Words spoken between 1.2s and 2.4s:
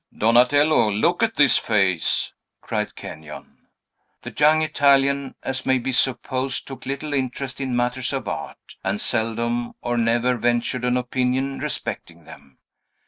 at this face!"